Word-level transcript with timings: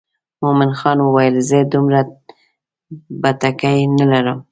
مومن 0.43 0.71
خان 0.79 0.97
وویل 1.01 1.35
زه 1.49 1.57
دومره 1.71 1.99
بتکۍ 3.21 3.79
نه 3.97 4.05
لرم. 4.11 4.39